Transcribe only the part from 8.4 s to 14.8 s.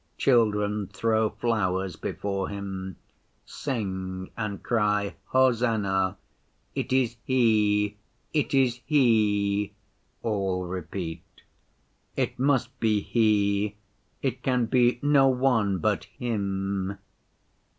is He!' all repeat. 'It must be He, it can